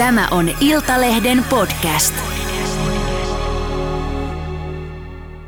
Tämä 0.00 0.28
on 0.30 0.46
Iltalehden 0.60 1.44
podcast. 1.50 2.14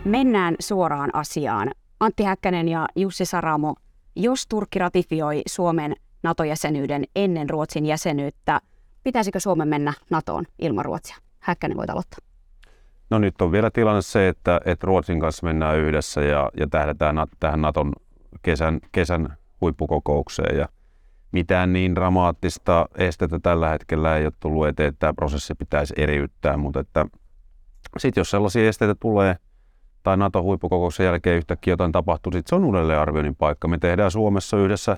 Mennään 0.04 0.54
suoraan 0.60 1.10
asiaan. 1.12 1.70
Antti 2.00 2.22
Häkkänen 2.22 2.68
ja 2.68 2.86
Jussi 2.96 3.24
Saramo, 3.24 3.74
jos 4.16 4.46
Turkki 4.46 4.78
ratifioi 4.78 5.42
Suomen 5.46 5.96
NATO-jäsenyyden 6.22 7.04
ennen 7.16 7.50
Ruotsin 7.50 7.86
jäsenyyttä, 7.86 8.60
pitäisikö 9.04 9.40
Suomen 9.40 9.68
mennä 9.68 9.92
NATOon 10.10 10.44
ilman 10.58 10.84
Ruotsia? 10.84 11.16
Häkkänen 11.38 11.76
voit 11.76 11.90
aloittaa. 11.90 12.18
No 13.10 13.18
nyt 13.18 13.40
on 13.40 13.52
vielä 13.52 13.70
tilanne 13.70 14.02
se, 14.02 14.28
että, 14.28 14.60
että 14.64 14.86
Ruotsin 14.86 15.20
kanssa 15.20 15.46
mennään 15.46 15.78
yhdessä 15.78 16.20
ja, 16.20 16.50
ja 16.60 16.66
tähdätään 16.66 17.16
tähän 17.40 17.60
Naton 17.60 17.92
kesän, 18.42 18.80
kesän 18.92 19.36
huippukokoukseen. 19.60 20.58
Ja 20.58 20.68
mitään 21.32 21.72
niin 21.72 21.94
dramaattista 21.94 22.88
estettä 22.98 23.38
tällä 23.42 23.68
hetkellä 23.68 24.16
ei 24.16 24.24
ole 24.24 24.32
tullut 24.40 24.66
eteen, 24.66 24.88
että 24.88 24.98
tämä 24.98 25.14
prosessi 25.14 25.54
pitäisi 25.54 25.94
eriyttää, 25.96 26.56
mutta 26.56 26.80
että 26.80 27.06
sitten 27.98 28.20
jos 28.20 28.30
sellaisia 28.30 28.68
esteitä 28.68 28.94
tulee 28.94 29.36
tai 30.02 30.16
NATO-huippukokouksen 30.16 31.06
jälkeen 31.06 31.36
yhtäkkiä 31.36 31.72
jotain 31.72 31.92
tapahtuu, 31.92 32.32
sitten 32.32 32.48
se 32.50 32.54
on 32.54 32.64
uudelleenarvioinnin 32.64 33.36
paikka. 33.36 33.68
Me 33.68 33.78
tehdään 33.78 34.10
Suomessa 34.10 34.56
yhdessä 34.56 34.96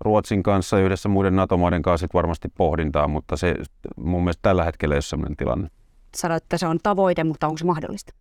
Ruotsin 0.00 0.42
kanssa 0.42 0.78
yhdessä 0.78 1.08
muiden 1.08 1.36
NATO-maiden 1.36 1.82
kanssa 1.82 2.06
varmasti 2.14 2.48
pohdintaa, 2.48 3.08
mutta 3.08 3.36
se 3.36 3.54
mun 3.96 4.24
mielestä 4.24 4.42
tällä 4.42 4.64
hetkellä 4.64 4.94
ei 4.94 4.96
ole 4.96 5.02
sellainen 5.02 5.36
tilanne. 5.36 5.68
Sanoit, 6.16 6.42
että 6.42 6.58
se 6.58 6.66
on 6.66 6.78
tavoite, 6.82 7.24
mutta 7.24 7.46
onko 7.46 7.58
se 7.58 7.64
mahdollista? 7.64 8.14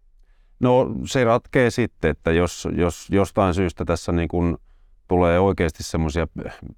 No 0.60 0.92
se 1.06 1.24
ratkee 1.24 1.70
sitten, 1.70 2.12
että 2.12 2.32
jos, 2.32 2.68
jos 2.72 3.08
jostain 3.12 3.54
syystä 3.54 3.86
tässä 3.86 4.12
niin 4.12 4.28
kuin 4.28 4.58
tulee 5.08 5.40
oikeasti 5.40 5.84
semmoisia 5.84 6.28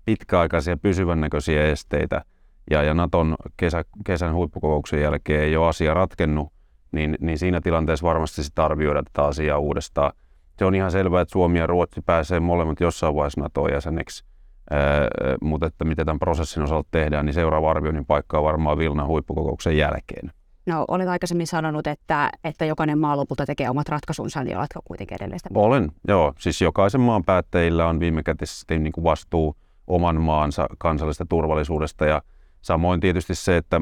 pitkäaikaisia 0.05 0.77
pysyvän 0.77 1.21
näköisiä 1.21 1.65
esteitä 1.65 2.21
ja, 2.71 2.83
ja 2.83 2.93
Naton 2.93 3.35
kesä, 3.57 3.83
kesän 4.05 4.33
huippukokouksen 4.33 5.01
jälkeen 5.01 5.43
ei 5.43 5.55
ole 5.55 5.67
asia 5.67 5.93
ratkennut, 5.93 6.53
niin, 6.91 7.17
niin 7.19 7.37
siinä 7.37 7.61
tilanteessa 7.61 8.07
varmasti 8.07 8.43
sitten 8.43 8.65
arvioida 8.65 9.03
tätä 9.03 9.27
asiaa 9.27 9.57
uudestaan. 9.57 10.11
Se 10.59 10.65
on 10.65 10.75
ihan 10.75 10.91
selvää, 10.91 11.21
että 11.21 11.31
Suomi 11.31 11.59
ja 11.59 11.67
Ruotsi 11.67 12.01
pääsee 12.01 12.39
molemmat 12.39 12.79
jossain 12.79 13.15
vaiheessa 13.15 13.41
NATO-jäseneksi, 13.41 14.25
mutta 15.41 15.67
että 15.67 15.85
mitä 15.85 16.05
tämän 16.05 16.19
prosessin 16.19 16.63
osalta 16.63 16.87
tehdään, 16.91 17.25
niin 17.25 17.33
seuraava 17.33 17.71
arvioinnin 17.71 18.05
paikka 18.05 18.37
on 18.37 18.43
varmaan 18.43 18.77
Vilnan 18.77 19.07
huippukokouksen 19.07 19.77
jälkeen. 19.77 20.31
No, 20.69 20.85
olet 20.87 21.07
aikaisemmin 21.07 21.47
sanonut, 21.47 21.87
että, 21.87 22.29
että 22.43 22.65
jokainen 22.65 22.99
maa 22.99 23.17
lopulta 23.17 23.45
tekee 23.45 23.69
omat 23.69 23.89
ratkaisunsa, 23.89 24.43
niin 24.43 24.57
oletko 24.57 24.79
kuitenkin 24.85 25.15
edelleen 25.15 25.39
sitä? 25.39 25.49
Olen, 25.53 25.91
joo. 26.07 26.33
Siis 26.39 26.61
jokaisen 26.61 27.01
maan 27.01 27.23
päättäjillä 27.23 27.87
on 27.87 27.99
viimekätisesti 27.99 28.79
niin 28.79 28.91
kuin 28.91 29.03
vastuu 29.03 29.55
oman 29.87 30.21
maansa 30.21 30.67
kansallisesta 30.77 31.25
turvallisuudesta 31.29 32.05
ja 32.05 32.21
samoin 32.61 32.99
tietysti 32.99 33.35
se, 33.35 33.57
että 33.57 33.81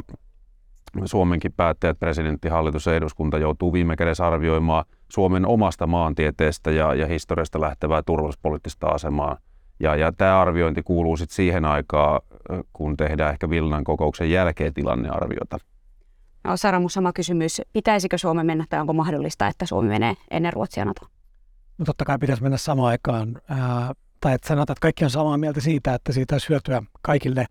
Suomenkin 1.05 1.53
päättäjät, 1.53 1.99
presidentti, 1.99 2.47
hallitus 2.47 2.85
ja 2.85 2.95
eduskunta 2.95 3.37
joutuu 3.37 3.73
viime 3.73 3.95
kädessä 3.95 4.27
arvioimaan 4.27 4.85
Suomen 5.09 5.45
omasta 5.45 5.87
maantieteestä 5.87 6.71
ja, 6.71 6.93
ja 6.93 7.07
historiasta 7.07 7.61
lähtevää 7.61 8.01
turvallisuuspoliittista 8.05 8.87
asemaa. 8.87 9.37
Ja, 9.79 9.95
ja 9.95 10.11
tämä 10.11 10.41
arviointi 10.41 10.83
kuuluu 10.83 11.17
sitten 11.17 11.35
siihen 11.35 11.65
aikaan, 11.65 12.21
kun 12.73 12.97
tehdään 12.97 13.31
ehkä 13.31 13.49
Vilnan 13.49 13.83
kokouksen 13.83 14.31
jälkeen 14.31 14.73
tilannearviota. 14.73 15.57
No, 16.47 16.57
Saramu, 16.57 16.89
sama 16.89 17.13
kysymys. 17.13 17.61
Pitäisikö 17.73 18.17
Suomen 18.17 18.45
mennä 18.45 18.65
tai 18.69 18.79
onko 18.79 18.93
mahdollista, 18.93 19.47
että 19.47 19.65
Suomi 19.65 19.89
menee 19.89 20.13
ennen 20.31 20.53
Ruotsia 20.53 20.85
NATO? 20.85 21.01
No 21.77 21.85
totta 21.85 22.05
kai 22.05 22.17
pitäisi 22.19 22.43
mennä 22.43 22.57
samaan 22.57 22.87
aikaan. 22.89 23.41
Ää, 23.49 23.93
tai 24.21 24.33
että 24.33 24.47
sanotaan, 24.47 24.73
että 24.73 24.81
kaikki 24.81 25.03
on 25.03 25.09
samaa 25.09 25.37
mieltä 25.37 25.61
siitä, 25.61 25.93
että 25.93 26.11
siitä 26.11 26.35
olisi 26.35 26.49
hyötyä 26.49 26.83
kaikille. 27.01 27.45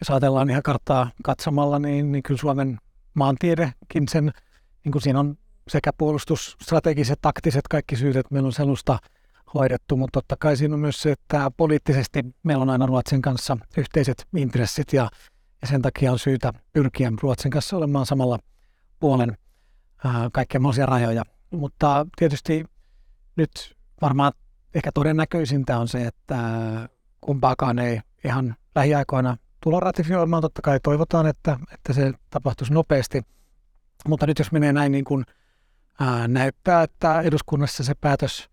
Jos 0.00 0.10
ajatellaan 0.10 0.50
ihan 0.50 0.62
karttaa 0.62 1.10
katsomalla, 1.24 1.78
niin, 1.78 2.12
niin 2.12 2.22
kyllä 2.22 2.40
Suomen 2.40 2.78
maantiedekin 3.14 4.08
sen, 4.08 4.32
niin 4.84 4.92
kuin 4.92 5.02
siinä 5.02 5.20
on 5.20 5.36
sekä 5.68 5.92
puolustusstrategiset, 5.98 7.18
taktiset 7.22 7.68
kaikki 7.70 7.96
syyt, 7.96 8.16
että 8.16 8.34
meillä 8.34 8.46
on 8.46 8.52
sellaista 8.52 8.98
hoidettu, 9.54 9.96
mutta 9.96 10.20
totta 10.20 10.36
kai 10.40 10.56
siinä 10.56 10.74
on 10.74 10.80
myös 10.80 11.02
se, 11.02 11.12
että 11.12 11.50
poliittisesti 11.56 12.24
meillä 12.42 12.62
on 12.62 12.70
aina 12.70 12.86
Ruotsin 12.86 13.22
kanssa 13.22 13.56
yhteiset 13.78 14.26
intressit 14.36 14.92
ja 14.92 15.08
ja 15.62 15.68
sen 15.68 15.82
takia 15.82 16.12
on 16.12 16.18
syytä 16.18 16.52
pyrkiä 16.72 17.12
Ruotsin 17.22 17.50
kanssa 17.50 17.76
olemaan 17.76 18.06
samalla 18.06 18.38
puolen 19.00 19.38
ää, 20.04 20.30
kaikkia 20.32 20.60
mahdollisia 20.60 20.86
rajoja. 20.86 21.24
Mutta 21.50 22.06
tietysti 22.16 22.64
nyt 23.36 23.76
varmaan 24.00 24.32
ehkä 24.74 24.92
todennäköisintä 24.92 25.78
on 25.78 25.88
se, 25.88 26.06
että 26.06 26.38
kumpaakaan 27.20 27.78
ei 27.78 28.00
ihan 28.24 28.56
lähiaikoina 28.74 29.36
tulla 29.62 29.80
ratifioimaan. 29.80 30.42
Totta 30.42 30.62
kai 30.62 30.80
toivotaan, 30.80 31.26
että, 31.26 31.58
että 31.72 31.92
se 31.92 32.12
tapahtuisi 32.30 32.72
nopeasti. 32.72 33.22
Mutta 34.08 34.26
nyt 34.26 34.38
jos 34.38 34.52
menee 34.52 34.72
näin 34.72 34.92
niin 34.92 35.04
kuin 35.04 35.24
ää, 36.00 36.28
näyttää, 36.28 36.82
että 36.82 37.20
eduskunnassa 37.20 37.84
se 37.84 37.94
päätös 37.94 38.48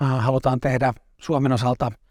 ää, 0.00 0.20
halutaan 0.20 0.60
tehdä 0.60 0.92
Suomen 1.20 1.52
osalta– 1.52 1.90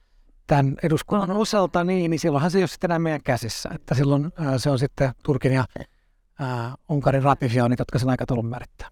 tämän 0.47 0.75
eduskunnan 0.83 1.31
osalta, 1.31 1.83
niin, 1.83 2.11
niin 2.11 2.19
silloinhan 2.19 2.51
se 2.51 2.57
ei 2.57 2.61
ole 2.61 2.67
sitten 2.67 2.87
enää 2.87 2.99
meidän 2.99 3.23
käsissä. 3.23 3.69
Että 3.75 3.95
silloin 3.95 4.31
ää, 4.37 4.57
se 4.57 4.69
on 4.69 4.79
sitten 4.79 5.11
Turkin 5.23 5.53
ja 5.53 5.65
ää, 6.39 6.75
Unkarin 6.89 7.23
ratifioinnit, 7.23 7.79
jotka 7.79 7.99
sen 7.99 8.09
aikataulun 8.09 8.45
määrittää. 8.45 8.89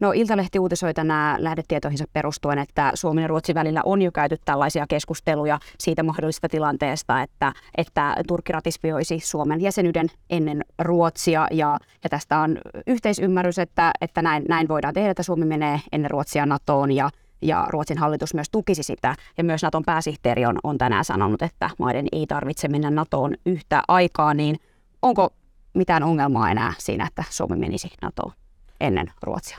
No 0.00 0.12
Iltalehti 0.12 0.58
uutisoi 0.58 0.94
tänään 0.94 1.44
lähdetietoihinsa 1.44 2.04
perustuen, 2.12 2.58
että 2.58 2.92
Suomen 2.94 3.22
ja 3.22 3.28
Ruotsin 3.28 3.54
välillä 3.54 3.82
on 3.84 4.02
jo 4.02 4.12
käyty 4.12 4.36
tällaisia 4.44 4.86
keskusteluja 4.88 5.58
siitä 5.78 6.02
mahdollisesta 6.02 6.48
tilanteesta, 6.48 7.22
että, 7.22 7.52
että 7.76 8.16
Turkki 8.28 8.52
ratifioisi 8.52 9.20
Suomen 9.20 9.60
jäsenyyden 9.60 10.06
ennen 10.30 10.64
Ruotsia 10.78 11.48
ja, 11.50 11.78
ja 12.04 12.10
tästä 12.10 12.38
on 12.38 12.58
yhteisymmärrys, 12.86 13.58
että, 13.58 13.90
että 14.00 14.22
näin, 14.22 14.44
näin 14.48 14.68
voidaan 14.68 14.94
tehdä, 14.94 15.10
että 15.10 15.22
Suomi 15.22 15.46
menee 15.46 15.80
ennen 15.92 16.10
Ruotsia 16.10 16.46
NATOon 16.46 16.92
ja 16.92 17.10
ja 17.44 17.66
Ruotsin 17.68 17.98
hallitus 17.98 18.34
myös 18.34 18.50
tukisi 18.50 18.82
sitä. 18.82 19.14
Ja 19.38 19.44
myös 19.44 19.62
Naton 19.62 19.82
pääsihteeri 19.86 20.46
on, 20.46 20.58
on 20.64 20.78
tänään 20.78 21.04
sanonut, 21.04 21.42
että 21.42 21.70
maiden 21.78 22.06
ei 22.12 22.26
tarvitse 22.26 22.68
mennä 22.68 22.90
NATOon 22.90 23.34
yhtä 23.46 23.82
aikaa, 23.88 24.34
niin 24.34 24.56
onko 25.02 25.30
mitään 25.74 26.02
ongelmaa 26.02 26.50
enää 26.50 26.72
siinä, 26.78 27.06
että 27.06 27.24
Suomi 27.30 27.56
menisi 27.56 27.88
NATOon 28.02 28.32
ennen 28.80 29.06
Ruotsia? 29.22 29.58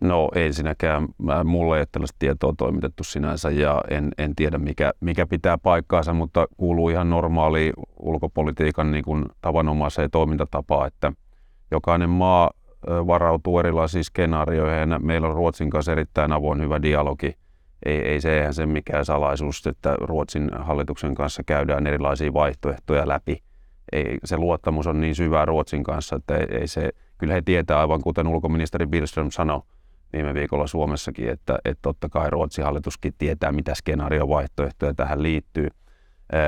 No 0.00 0.28
ensinnäkään 0.34 1.08
mulle 1.44 1.76
ei 1.76 1.80
ole 1.80 1.86
tällaista 1.92 2.16
tietoa 2.18 2.54
toimitettu 2.58 3.04
sinänsä 3.04 3.50
ja 3.50 3.82
en, 3.90 4.12
en 4.18 4.34
tiedä 4.34 4.58
mikä, 4.58 4.92
mikä 5.00 5.26
pitää 5.26 5.58
paikkaansa, 5.58 6.12
mutta 6.12 6.46
kuuluu 6.56 6.88
ihan 6.88 7.10
normaali 7.10 7.72
ulkopolitiikan 8.00 8.90
niin 8.90 9.04
kuin 9.04 9.24
tavanomaiseen 9.40 10.10
toimintatapaan, 10.10 10.86
että 10.86 11.12
jokainen 11.70 12.10
maa 12.10 12.50
varautuu 12.86 13.58
erilaisiin 13.58 14.04
skenaarioihin 14.04 14.88
meillä 14.98 15.28
on 15.28 15.34
Ruotsin 15.34 15.70
kanssa 15.70 15.92
erittäin 15.92 16.32
avoin 16.32 16.60
hyvä 16.62 16.82
dialogi. 16.82 17.36
Ei, 17.86 17.98
ei 18.08 18.20
se 18.20 18.38
eihän 18.38 18.54
se 18.54 18.66
mikään 18.66 19.04
salaisuus, 19.04 19.66
että 19.66 19.96
Ruotsin 20.00 20.50
hallituksen 20.58 21.14
kanssa 21.14 21.42
käydään 21.42 21.86
erilaisia 21.86 22.32
vaihtoehtoja 22.32 23.08
läpi. 23.08 23.42
Ei, 23.92 24.18
se 24.24 24.36
luottamus 24.36 24.86
on 24.86 25.00
niin 25.00 25.14
syvää 25.14 25.44
Ruotsin 25.44 25.84
kanssa, 25.84 26.16
että 26.16 26.36
ei, 26.36 26.46
ei 26.50 26.68
se, 26.68 26.90
kyllä 27.18 27.34
he 27.34 27.42
tietää 27.42 27.80
aivan 27.80 28.02
kuten 28.02 28.26
ulkoministeri 28.26 28.86
Billström 28.86 29.30
sanoi 29.30 29.60
viime 30.12 30.34
viikolla 30.34 30.66
Suomessakin, 30.66 31.30
että, 31.30 31.58
että 31.64 31.82
totta 31.82 32.08
kai 32.08 32.30
Ruotsin 32.30 32.64
hallituskin 32.64 33.14
tietää, 33.18 33.52
mitä 33.52 33.74
skenaariovaihtoehtoja 33.74 34.94
tähän 34.94 35.22
liittyy. 35.22 35.68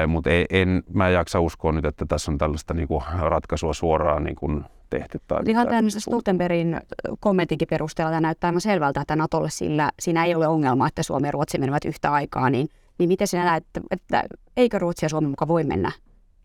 Mutta 0.06 0.31
en 0.50 0.82
mä 0.94 1.09
jaksa 1.09 1.41
uskoa 1.41 1.72
nyt, 1.72 1.84
että 1.84 2.06
tässä 2.06 2.32
on 2.32 2.38
tällaista 2.38 2.75
niinku 2.75 3.03
ratkaisua 3.19 3.75
suoraan 3.75 4.25
niinku 4.25 4.62
tehty. 4.91 5.21
Tai 5.26 5.43
Ihan 5.47 5.66
tämän 5.66 5.91
Stoltenbergin 5.91 6.81
kommentinkin 7.21 7.69
perusteella 7.69 8.10
tämä 8.10 8.21
näyttää 8.21 8.49
aivan 8.49 8.60
selvältä, 8.60 9.00
että 9.00 9.16
Natolle 9.16 9.50
sillä, 9.50 9.91
siinä 10.00 10.25
ei 10.25 10.34
ole 10.34 10.49
ongelma, 10.49 10.88
että 10.88 11.03
Suomi 11.03 11.28
ja 11.28 11.32
Ruotsi 11.32 11.59
menevät 11.59 11.84
yhtä 11.84 12.12
aikaa, 12.12 12.50
niin, 12.50 12.69
niin 12.98 13.09
miten 13.09 13.27
sinä 13.27 13.44
näet, 13.44 13.65
että, 13.65 13.81
että 13.91 14.25
eikö 14.56 14.78
Ruotsi 14.78 15.04
ja 15.04 15.09
Suomi 15.09 15.28
mukaan 15.28 15.48
voi 15.48 15.65
mennä 15.65 15.93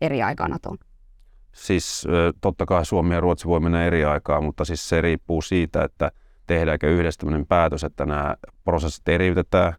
eri 0.00 0.22
aikaa 0.22 0.48
Natoon? 0.48 0.78
Siis 1.52 2.06
totta 2.40 2.66
kai 2.66 2.86
Suomi 2.86 3.14
ja 3.14 3.20
Ruotsi 3.20 3.46
voi 3.46 3.60
mennä 3.60 3.84
eri 3.84 4.04
aikaa, 4.04 4.40
mutta 4.40 4.64
siis 4.64 4.88
se 4.88 5.00
riippuu 5.00 5.42
siitä, 5.42 5.84
että 5.84 6.10
tehdäänkö 6.46 6.90
yhdessä 6.90 7.18
tämmöinen 7.18 7.46
päätös, 7.46 7.84
että 7.84 8.06
nämä 8.06 8.36
prosessit 8.64 9.08
eriytetään 9.08 9.74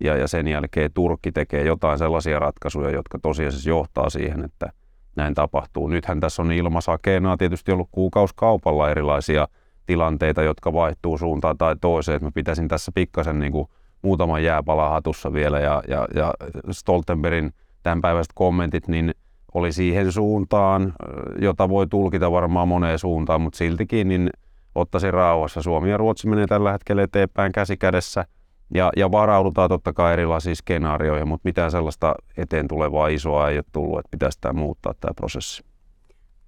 ja, 0.00 0.16
ja 0.16 0.28
sen 0.28 0.48
jälkeen 0.48 0.92
Turkki 0.92 1.32
tekee 1.32 1.64
jotain 1.64 1.98
sellaisia 1.98 2.38
ratkaisuja, 2.38 2.90
jotka 2.90 3.18
tosiasiassa 3.18 3.68
johtaa 3.68 4.10
siihen, 4.10 4.44
että– 4.44 4.72
näin 5.16 5.34
tapahtuu. 5.34 5.88
Nythän 5.88 6.20
tässä 6.20 6.42
on 6.42 6.52
ilmasakeena 6.52 7.36
tietysti 7.36 7.72
ollut 7.72 7.88
kuukauskaupalla 7.90 8.90
erilaisia 8.90 9.48
tilanteita, 9.86 10.42
jotka 10.42 10.72
vaihtuu 10.72 11.18
suuntaan 11.18 11.58
tai 11.58 11.76
toiseen. 11.80 12.24
Mä 12.24 12.30
pitäisin 12.34 12.68
tässä 12.68 12.92
pikkasen 12.94 13.38
niin 13.38 13.52
kuin 13.52 13.68
muutaman 14.02 14.44
jääpala 14.44 14.88
hatussa 14.88 15.32
vielä 15.32 15.60
ja, 15.60 15.82
ja, 15.88 16.08
ja 16.14 16.34
Stoltenbergin 16.70 17.52
tämänpäiväiset 17.82 18.32
kommentit, 18.34 18.88
niin 18.88 19.14
oli 19.54 19.72
siihen 19.72 20.12
suuntaan, 20.12 20.92
jota 21.38 21.68
voi 21.68 21.86
tulkita 21.86 22.32
varmaan 22.32 22.68
moneen 22.68 22.98
suuntaan, 22.98 23.40
mutta 23.40 23.56
siltikin 23.56 24.08
niin 24.08 24.30
ottaisin 24.74 25.14
rauhassa. 25.14 25.62
Suomi 25.62 25.90
ja 25.90 25.96
Ruotsi 25.96 26.28
menee 26.28 26.46
tällä 26.46 26.72
hetkellä 26.72 27.02
eteenpäin 27.02 27.52
käsi 27.52 27.76
kädessä– 27.76 28.24
ja, 28.74 28.90
ja 28.96 29.10
varaudutaan 29.10 29.68
totta 29.68 29.92
kai 29.92 30.12
erilaisiin 30.12 30.56
skenaarioihin, 30.56 31.28
mutta 31.28 31.48
mitään 31.48 31.70
sellaista 31.70 32.14
eteen 32.36 32.68
tulevaa 32.68 33.08
isoa 33.08 33.48
ei 33.48 33.56
ole 33.56 33.64
tullut, 33.72 33.98
että 33.98 34.08
pitäisi 34.10 34.38
tämä 34.40 34.60
muuttaa 34.60 34.94
tämä 35.00 35.14
prosessi. 35.14 35.64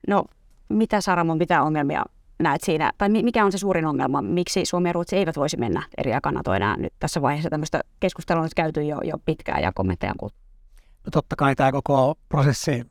No 0.08 0.24
mitä 0.68 1.00
Saramon, 1.00 1.38
mitä 1.38 1.62
ongelmia 1.62 2.04
näet 2.38 2.60
siinä, 2.60 2.92
tai 2.98 3.08
mikä 3.08 3.44
on 3.44 3.52
se 3.52 3.58
suurin 3.58 3.86
ongelma, 3.86 4.22
miksi 4.22 4.64
Suomi 4.64 4.88
ja 4.88 4.92
Ruotsi 4.92 5.16
eivät 5.16 5.36
voisi 5.36 5.56
mennä 5.56 5.82
eri 5.98 6.10
enää 6.56 6.76
nyt 6.76 6.92
tässä 6.98 7.22
vaiheessa 7.22 7.50
tämmöistä 7.50 7.80
keskustelua 8.00 8.40
on 8.40 8.44
nyt 8.44 8.54
käyty 8.54 8.82
jo, 8.82 9.00
jo 9.04 9.18
pitkään 9.24 9.62
ja 9.62 9.72
kommentteja 9.74 10.10
on 10.10 10.16
kuultu? 10.18 10.36
No 11.06 11.10
totta 11.12 11.36
kai 11.36 11.54
tämä 11.54 11.72
koko 11.72 12.14
prosessi 12.28 12.82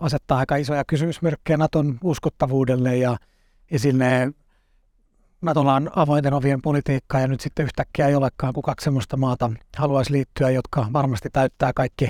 asettaa 0.00 0.38
aika 0.38 0.56
isoja 0.56 0.84
kysymysmerkkejä 0.84 1.56
Naton 1.56 1.98
uskottavuudelle 2.04 2.96
ja, 2.96 3.16
ja 3.70 3.78
sinne 3.78 4.32
Natolla 5.46 5.74
on 5.74 5.90
avointen 5.96 6.34
ovien 6.34 6.62
politiikka 6.62 7.20
ja 7.20 7.28
nyt 7.28 7.40
sitten 7.40 7.64
yhtäkkiä 7.64 8.08
ei 8.08 8.14
olekaan, 8.14 8.52
kuin 8.52 8.62
kaksi 8.62 8.84
sellaista 8.84 9.16
maata 9.16 9.50
haluaisi 9.76 10.12
liittyä, 10.12 10.50
jotka 10.50 10.86
varmasti 10.92 11.28
täyttää 11.32 11.72
kaikki 11.72 12.08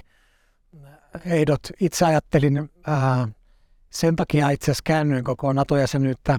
ehdot. 1.24 1.60
Itse 1.80 2.04
ajattelin 2.04 2.70
ää, 2.86 3.28
sen 3.90 4.16
takia 4.16 4.50
itse 4.50 4.64
asiassa 4.64 4.82
käännyin 4.84 5.24
koko 5.24 5.52
NATO-jäsenyyttä, 5.52 6.38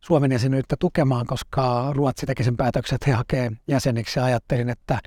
Suomen 0.00 0.32
jäsenyyttä 0.32 0.76
tukemaan, 0.80 1.26
koska 1.26 1.92
Ruotsi 1.92 2.26
teki 2.26 2.44
sen 2.44 2.56
päätöksen, 2.56 2.96
että 2.96 3.10
he 3.10 3.16
hakee 3.16 3.52
jäseniksi 3.68 4.18
ja 4.18 4.24
ajattelin, 4.24 4.68
että, 4.68 4.98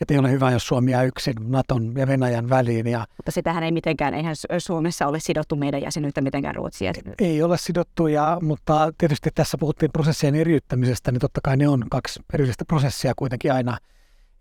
että 0.00 0.14
ei 0.14 0.18
ole 0.18 0.30
hyvä, 0.30 0.50
jos 0.50 0.66
Suomi 0.66 0.90
jää 0.90 1.02
yksin 1.02 1.34
Naton 1.40 1.94
ja 1.96 2.06
Venäjän 2.06 2.50
väliin. 2.50 2.86
Ja 2.86 3.06
Mutta 3.16 3.30
sitähän 3.30 3.62
ei 3.62 3.72
mitenkään, 3.72 4.14
eihän 4.14 4.34
Suomessa 4.58 5.06
ole 5.06 5.20
sidottu 5.20 5.56
meidän 5.56 5.82
jäsenyyttä 5.82 6.20
mitenkään 6.20 6.54
Ruotsia. 6.54 6.92
Ei 7.18 7.42
ole 7.42 7.58
sidottu, 7.58 8.06
ja, 8.06 8.38
mutta 8.42 8.92
tietysti 8.98 9.30
tässä 9.34 9.58
puhuttiin 9.58 9.92
prosessien 9.92 10.34
eriyttämisestä, 10.34 11.12
niin 11.12 11.20
totta 11.20 11.40
kai 11.44 11.56
ne 11.56 11.68
on 11.68 11.84
kaksi 11.90 12.20
erillistä 12.34 12.64
prosessia 12.64 13.12
kuitenkin 13.16 13.52
aina. 13.52 13.78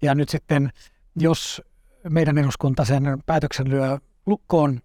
Ja 0.01 0.15
nyt 0.15 0.29
sitten, 0.29 0.69
jos 1.15 1.61
meidän 2.09 2.38
eduskunta 2.38 2.85
sen 2.85 3.03
päätöksen 3.25 3.69
lyö 3.69 3.97
lukkoon 4.25 4.81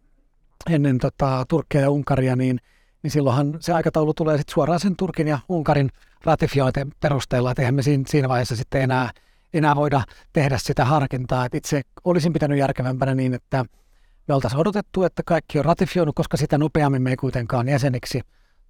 ennen 0.70 0.98
tota, 0.98 1.44
Turkkia 1.48 1.80
ja 1.80 1.90
Unkaria, 1.90 2.36
niin, 2.36 2.60
niin 3.02 3.10
silloinhan 3.10 3.56
se 3.60 3.72
aikataulu 3.72 4.14
tulee 4.14 4.36
sitten 4.36 4.54
suoraan 4.54 4.80
sen 4.80 4.96
Turkin 4.96 5.28
ja 5.28 5.38
Unkarin 5.48 5.90
ratifiointen 6.24 6.92
perusteella, 7.00 7.50
että 7.50 7.62
eihän 7.62 7.74
me 7.74 7.82
siinä, 7.82 8.04
siinä 8.06 8.28
vaiheessa 8.28 8.56
sitten 8.56 8.82
enää, 8.82 9.10
enää 9.54 9.76
voida 9.76 10.02
tehdä 10.32 10.58
sitä 10.58 10.84
harkintaa. 10.84 11.44
Et 11.44 11.54
itse 11.54 11.82
olisin 12.04 12.32
pitänyt 12.32 12.58
järkevämpänä 12.58 13.14
niin, 13.14 13.34
että 13.34 13.64
me 14.28 14.34
oltaisiin 14.34 14.60
odotettu, 14.60 15.04
että 15.04 15.22
kaikki 15.22 15.58
on 15.58 15.64
ratifioinut, 15.64 16.14
koska 16.14 16.36
sitä 16.36 16.58
nopeammin 16.58 17.02
me 17.02 17.10
ei 17.10 17.16
kuitenkaan 17.16 17.68
jäseniksi 17.68 18.20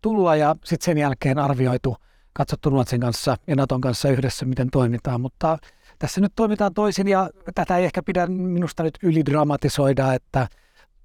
tulla 0.03 0.37
ja 0.37 0.57
sitten 0.65 0.85
sen 0.85 0.99
jälkeen 0.99 1.39
arvioitu, 1.39 1.97
katsottu 2.33 2.71
Ruotsin 2.71 3.01
kanssa 3.01 3.37
ja 3.47 3.57
Naton 3.57 3.81
kanssa 3.81 4.09
yhdessä, 4.09 4.47
miten 4.47 4.71
toimitaan, 4.71 5.21
mutta 5.21 5.59
tässä 5.99 6.21
nyt 6.21 6.33
toimitaan 6.37 6.75
toisin 6.75 7.09
ja 7.09 7.31
tätä 7.55 7.77
ei 7.77 7.85
ehkä 7.85 8.03
pidä 8.03 8.27
minusta 8.27 8.83
nyt 8.83 8.99
ylidramatisoida, 9.03 10.15
että 10.15 10.49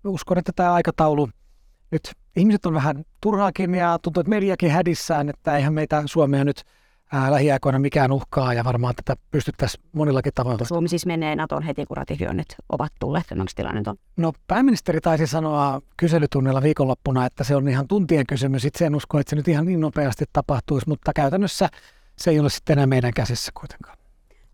uskon, 0.05 0.37
että 0.37 0.51
tämä 0.55 0.73
aikataulu 0.73 1.29
nyt 1.91 2.11
ihmiset 2.35 2.65
on 2.65 2.73
vähän 2.73 3.05
turhaakin 3.21 3.75
ja 3.75 3.99
tuntuu, 4.01 4.21
että 4.21 4.29
mediakin 4.29 4.71
hädissään, 4.71 5.29
että 5.29 5.57
eihän 5.57 5.73
meitä 5.73 6.03
Suomea 6.05 6.43
nyt 6.43 6.63
ää, 7.13 7.31
lähiaikoina 7.31 7.80
mikään 7.80 8.12
uhkaa 8.12 8.54
ja 8.54 8.63
varmaan 8.63 8.95
tätä 8.95 9.21
pystyttäisiin 9.31 9.83
monillakin 9.92 10.33
tavoilla. 10.36 10.65
Suomi 10.65 10.88
siis 10.88 11.06
menee 11.06 11.36
NATOon 11.36 11.63
heti, 11.63 11.86
kun 11.86 11.98
ratifioinnit 11.98 12.48
ovat 12.69 12.92
tulleet. 13.00 13.31
Onko 13.31 13.45
tilanne 13.56 13.81
on? 13.88 13.95
No 14.18 14.33
pääministeri 14.48 15.01
taisi 15.01 15.27
sanoa 15.27 15.81
kyselytunnilla 15.98 16.62
viikonloppuna, 16.62 17.25
että 17.25 17.44
se 17.44 17.56
on 17.56 17.68
ihan 17.68 17.88
tuntien 17.88 18.25
kysymys. 18.27 18.65
Itse 18.65 18.86
en 18.86 18.95
usko, 18.95 19.19
että 19.19 19.30
se 19.30 19.36
nyt 19.36 19.48
ihan 19.48 19.65
niin 19.65 19.80
nopeasti 19.80 20.25
tapahtuisi, 20.33 20.89
mutta 20.89 21.13
käytännössä 21.13 21.69
se 22.18 22.31
ei 22.31 22.39
ole 22.39 22.50
sitten 22.50 22.74
enää 22.74 22.88
meidän 22.88 23.13
käsissä 23.13 23.51
kuitenkaan. 23.54 23.98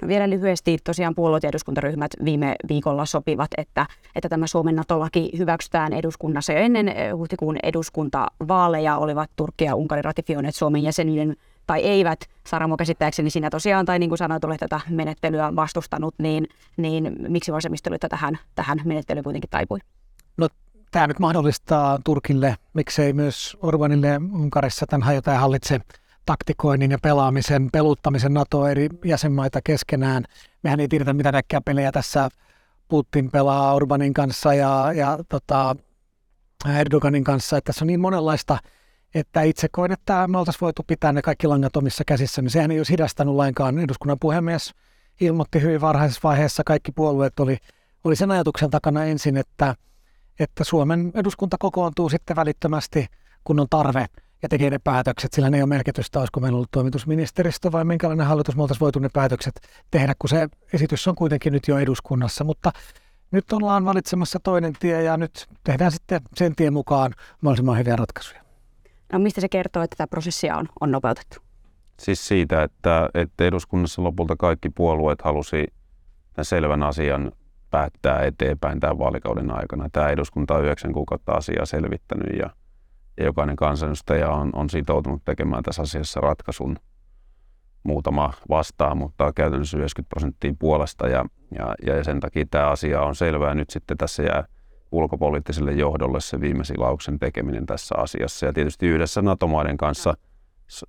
No 0.01 0.07
vielä 0.07 0.29
lyhyesti 0.29 0.77
tosiaan 0.83 1.15
puolueet 1.15 1.43
ja 1.43 1.49
eduskuntaryhmät 1.49 2.11
viime 2.25 2.55
viikolla 2.69 3.05
sopivat, 3.05 3.49
että, 3.57 3.85
että 4.15 4.29
tämä 4.29 4.47
Suomen 4.47 4.75
NATO-laki 4.75 5.31
hyväksytään 5.37 5.93
eduskunnassa 5.93 6.53
jo 6.53 6.59
ennen 6.59 6.87
eh, 6.87 7.13
huhtikuun 7.13 7.57
eduskuntavaaleja 7.63 8.97
olivat 8.97 9.29
Turkki 9.35 9.65
ja 9.65 9.75
Unkari 9.75 10.01
ratifioineet 10.01 10.55
Suomen 10.55 10.83
jäsenyyden 10.83 11.35
tai 11.69 11.81
eivät. 11.81 12.19
Saramo 12.47 12.77
käsittääkseni 12.77 13.29
siinä 13.29 13.49
tosiaan, 13.49 13.85
tai 13.85 13.99
niin 13.99 14.09
kuin 14.09 14.17
sanoit, 14.17 14.43
olet 14.43 14.59
tätä 14.59 14.81
menettelyä 14.89 15.55
vastustanut, 15.55 16.15
niin, 16.17 16.47
niin 16.77 17.15
miksi 17.27 17.51
vasemmistoliitto 17.51 18.09
tähän, 18.09 18.39
tähän 18.55 18.81
menettelyyn 18.85 19.23
kuitenkin 19.23 19.49
taipui? 19.49 19.79
No 20.37 20.47
tämä 20.91 21.07
nyt 21.07 21.19
mahdollistaa 21.19 21.99
Turkille, 22.05 22.55
miksei 22.73 23.13
myös 23.13 23.57
Orbanille 23.61 24.21
Unkarissa 24.33 24.85
tämän 24.87 25.05
hajota 25.05 25.31
ja 25.31 25.39
hallitse 25.39 25.79
taktikoinnin 26.25 26.91
ja 26.91 26.97
pelaamisen, 27.01 27.69
peluttamisen 27.71 28.33
NATO 28.33 28.67
eri 28.67 28.89
jäsenmaita 29.05 29.59
keskenään. 29.63 30.23
Mehän 30.63 30.79
ei 30.79 30.87
tiedetä, 30.87 31.13
mitä 31.13 31.31
näkkiä 31.31 31.61
pelejä 31.61 31.91
tässä 31.91 32.29
Putin 32.87 33.31
pelaa 33.31 33.73
Orbanin 33.73 34.13
kanssa 34.13 34.53
ja, 34.53 34.93
ja 34.95 35.19
tota, 35.29 35.75
Erdoganin 36.79 37.23
kanssa. 37.23 37.57
Että 37.57 37.65
tässä 37.69 37.85
on 37.85 37.87
niin 37.87 37.99
monenlaista, 37.99 38.57
että 39.15 39.41
itse 39.41 39.67
koen, 39.71 39.91
että 39.91 40.27
me 40.27 40.37
oltaisiin 40.37 40.61
voitu 40.61 40.83
pitää 40.87 41.11
ne 41.11 41.21
kaikki 41.21 41.47
langat 41.47 41.77
omissa 41.77 42.03
käsissä. 42.07 42.41
Niin 42.41 42.49
sehän 42.49 42.71
ei 42.71 42.79
olisi 42.79 42.93
hidastanut 42.93 43.35
lainkaan. 43.35 43.79
Eduskunnan 43.79 44.17
puhemies 44.21 44.73
ilmoitti 45.21 45.61
hyvin 45.61 45.81
varhaisessa 45.81 46.21
vaiheessa, 46.23 46.63
kaikki 46.65 46.91
puolueet 46.91 47.39
oli, 47.39 47.57
oli 48.03 48.15
sen 48.15 48.31
ajatuksen 48.31 48.69
takana 48.69 49.05
ensin, 49.05 49.37
että, 49.37 49.75
että 50.39 50.63
Suomen 50.63 51.11
eduskunta 51.15 51.57
kokoontuu 51.59 52.09
sitten 52.09 52.35
välittömästi, 52.35 53.05
kun 53.43 53.59
on 53.59 53.67
tarve– 53.69 54.05
ja 54.41 54.49
tekee 54.49 54.69
ne 54.69 54.79
päätökset, 54.83 55.33
sillä 55.33 55.49
ne 55.49 55.57
ei 55.57 55.63
ole 55.63 55.69
merkitystä, 55.69 56.19
olisiko 56.19 56.39
meillä 56.39 56.55
ollut 56.55 56.71
toimitusministeristö 56.71 57.71
vai 57.71 57.85
minkälainen 57.85 58.27
hallitus 58.27 58.55
me 58.55 58.61
oltaisiin 58.61 58.79
voitu 58.79 58.99
ne 58.99 59.09
päätökset 59.13 59.61
tehdä, 59.91 60.13
kun 60.19 60.29
se 60.29 60.47
esitys 60.73 61.07
on 61.07 61.15
kuitenkin 61.15 61.53
nyt 61.53 61.67
jo 61.67 61.77
eduskunnassa. 61.77 62.43
Mutta 62.43 62.71
nyt 63.31 63.53
ollaan 63.53 63.85
valitsemassa 63.85 64.39
toinen 64.43 64.73
tie 64.79 65.03
ja 65.03 65.17
nyt 65.17 65.47
tehdään 65.63 65.91
sitten 65.91 66.21
sen 66.35 66.55
tien 66.55 66.73
mukaan 66.73 67.13
mahdollisimman 67.41 67.77
hyviä 67.77 67.95
ratkaisuja. 67.95 68.48
No 69.13 69.19
mistä 69.19 69.41
se 69.41 69.49
kertoo, 69.49 69.83
että 69.83 69.95
tämä 69.95 70.07
prosessia 70.07 70.57
on, 70.57 70.65
on 70.81 70.91
nopeutettu? 70.91 71.37
Siis 71.99 72.27
siitä, 72.27 72.63
että, 72.63 73.09
että 73.13 73.45
eduskunnassa 73.45 74.03
lopulta 74.03 74.35
kaikki 74.35 74.69
puolueet 74.69 75.21
halusi 75.21 75.67
selvän 76.41 76.83
asian 76.83 77.31
päättää 77.71 78.23
eteenpäin 78.23 78.79
tämän 78.79 78.99
vaalikauden 78.99 79.51
aikana. 79.51 79.89
Tämä 79.91 80.09
eduskunta 80.09 80.55
on 80.55 80.63
yhdeksän 80.63 80.93
kuukautta 80.93 81.31
asiaa 81.31 81.65
selvittänyt 81.65 82.39
ja 82.39 82.49
ja 83.19 83.25
jokainen 83.25 83.55
kansanedustaja 83.55 84.29
on, 84.29 84.49
on 84.53 84.69
sitoutunut 84.69 85.25
tekemään 85.25 85.63
tässä 85.63 85.81
asiassa 85.81 86.21
ratkaisun 86.21 86.77
muutama 87.83 88.33
vastaan, 88.49 88.97
mutta 88.97 89.33
käytännössä 89.33 89.77
90 89.77 90.09
prosenttia 90.09 90.53
puolesta 90.59 91.07
ja, 91.07 91.25
ja, 91.57 91.75
ja 91.85 92.03
sen 92.03 92.19
takia 92.19 92.45
tämä 92.51 92.67
asia 92.67 93.01
on 93.01 93.15
selvää. 93.15 93.53
Nyt 93.53 93.69
sitten 93.69 93.97
tässä 93.97 94.23
jää 94.23 94.43
ulkopoliittiselle 94.91 95.71
johdolle 95.71 96.21
se 96.21 96.41
viimesilauksen 96.41 97.19
tekeminen 97.19 97.65
tässä 97.65 97.95
asiassa 97.97 98.45
ja 98.45 98.53
tietysti 98.53 98.87
yhdessä 98.87 99.21
NATO-maiden 99.21 99.77
kanssa 99.77 100.13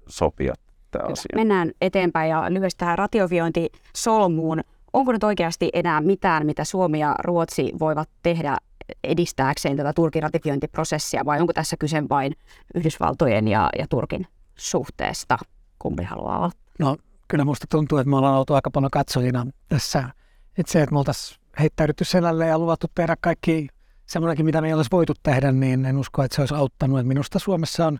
sopia 0.09 0.54
tämä 0.90 1.02
Hyvä. 1.02 1.12
asia. 1.12 1.28
Mennään 1.35 1.71
eteenpäin 1.80 2.30
ja 2.30 2.45
lyhyesti 2.49 2.78
tähän 2.78 2.99
ratifiointisolmuun. 2.99 4.61
Onko 4.92 5.12
nyt 5.12 5.25
oikeasti 5.25 5.71
enää 5.73 6.00
mitään, 6.00 6.47
mitä 6.47 6.64
Suomi 6.64 7.00
ja 7.00 7.14
Ruotsi 7.25 7.73
voivat 7.80 8.09
tehdä 8.23 8.57
edistääkseen 9.04 9.76
tätä 9.76 9.92
Turkin 9.92 10.23
ratifiointiprosessia 10.23 11.25
vai 11.25 11.40
onko 11.40 11.52
tässä 11.52 11.76
kyse 11.76 12.02
vain 12.09 12.33
Yhdysvaltojen 12.75 13.49
ja, 13.49 13.69
ja 13.78 13.87
Turkin 13.90 14.26
suhteesta? 14.57 15.38
Kumpi 15.78 16.04
haluaa 16.04 16.38
olla? 16.38 16.50
No 16.78 16.97
kyllä 17.28 17.45
minusta 17.45 17.66
tuntuu, 17.71 17.99
että 17.99 18.11
me 18.11 18.16
ollaan 18.16 18.38
oltu 18.38 18.54
aika 18.54 18.71
paljon 18.71 18.90
katsojina 18.90 19.47
tässä. 19.69 20.11
Että 20.59 20.73
se, 20.73 20.83
että 20.83 20.92
me 20.92 20.99
oltaisiin 20.99 21.40
heittäydytty 21.61 22.04
selälle 22.04 22.47
ja 22.47 22.59
luvattu 22.59 22.87
tehdä 22.95 23.16
kaikki 23.21 23.69
semmoinenkin, 24.11 24.47
mitä 24.47 24.61
me 24.61 24.69
ei 24.69 24.75
olisi 24.75 24.90
voitu 24.93 25.12
tehdä, 25.23 25.52
niin 25.52 25.85
en 25.85 25.97
usko, 25.97 26.23
että 26.23 26.35
se 26.35 26.43
olisi 26.43 26.55
auttanut. 26.55 26.99
Että 26.99 27.09
minusta 27.09 27.38
Suomessa 27.38 27.87
on 27.87 27.99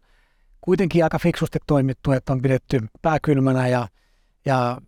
kuitenkin 0.61 1.05
aika 1.05 1.19
fiksusti 1.19 1.59
toimittu, 1.67 2.13
että 2.13 2.33
on 2.33 2.43
pidetty 2.43 2.81
pääkylmänä 3.03 3.69
ja, 3.69 3.89
ja 4.45 4.81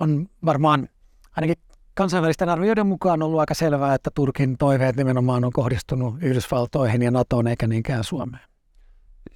on 0.00 0.28
varmaan 0.44 0.88
ainakin 1.36 1.56
kansainvälisten 1.94 2.48
arvioiden 2.48 2.86
mukaan 2.86 3.22
ollut 3.22 3.40
aika 3.40 3.54
selvää, 3.54 3.94
että 3.94 4.10
Turkin 4.14 4.58
toiveet 4.58 4.96
nimenomaan 4.96 5.44
on 5.44 5.52
kohdistunut 5.52 6.14
Yhdysvaltoihin 6.22 7.02
ja 7.02 7.10
NATOon 7.10 7.46
eikä 7.46 7.66
niinkään 7.66 8.04
Suomeen. 8.04 8.42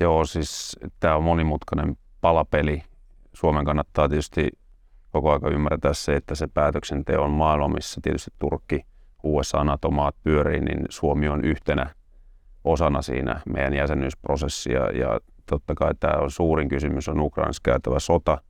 Joo, 0.01 0.25
siis 0.25 0.77
tämä 1.01 1.17
on 1.17 1.23
monimutkainen 1.23 1.97
palapeli. 2.21 2.83
Suomen 3.33 3.65
kannattaa 3.65 4.09
tietysti 4.09 4.49
koko 5.11 5.31
ajan 5.31 5.53
ymmärtää 5.53 5.93
se, 5.93 6.17
että 6.17 6.35
se 6.35 6.47
päätöksenteon 6.47 7.31
maailma, 7.31 7.69
missä 7.69 8.01
tietysti 8.03 8.31
Turkki, 8.39 8.81
USA, 9.23 9.65
NATO-maat 9.65 10.15
pyörii, 10.23 10.61
niin 10.61 10.87
Suomi 10.89 11.29
on 11.29 11.45
yhtenä 11.45 11.91
osana 12.65 13.03
siinä 13.03 13.41
meidän 13.55 13.75
jäsenyysprosessia. 13.75 14.81
Ja 14.81 15.21
totta 15.47 15.75
kai 15.75 15.95
tämä 16.01 16.23
on 16.23 16.31
suurin 16.31 16.69
kysymys 16.69 17.09
on 17.09 17.21
Ukrainassa 17.21 17.61
käytävä 17.65 17.99
sota– 17.99 18.39